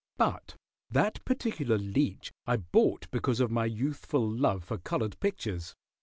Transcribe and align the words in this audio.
But 0.17 0.55
that 0.89 1.23
particular 1.25 1.77
Leech 1.77 2.31
I 2.47 2.57
bought 2.57 3.05
because 3.11 3.39
of 3.39 3.51
my 3.51 3.65
youthful 3.65 4.27
love 4.27 4.63
for 4.63 4.79
colored 4.79 5.19
pictures." 5.19 5.75